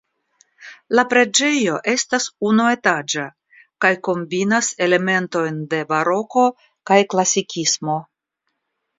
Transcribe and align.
La 0.99 1.01
preĝejo 1.09 1.73
estas 1.91 2.23
unuetaĝa 2.51 3.25
kaj 3.85 3.91
kombinas 4.07 4.69
elementojn 4.85 5.59
de 5.73 5.81
baroko 5.91 6.47
kaj 6.91 6.99
klasikismo. 7.15 7.99